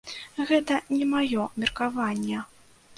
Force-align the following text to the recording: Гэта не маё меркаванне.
Гэта 0.51 0.79
не 0.95 1.05
маё 1.13 1.47
меркаванне. 1.65 2.45